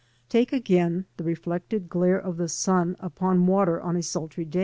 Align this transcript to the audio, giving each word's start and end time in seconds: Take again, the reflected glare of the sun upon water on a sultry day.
Take 0.29 0.51
again, 0.51 1.05
the 1.17 1.23
reflected 1.23 1.87
glare 1.87 2.17
of 2.19 2.37
the 2.37 2.49
sun 2.49 2.95
upon 3.01 3.45
water 3.45 3.79
on 3.79 3.95
a 3.95 4.01
sultry 4.01 4.45
day. 4.45 4.59